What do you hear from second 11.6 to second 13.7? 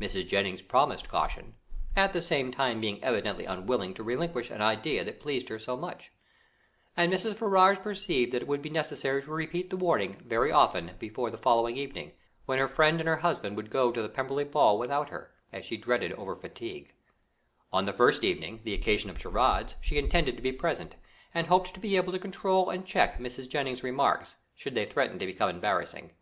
evening, when her friend and her husband would